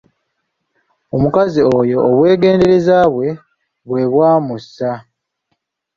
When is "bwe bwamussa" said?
3.87-4.91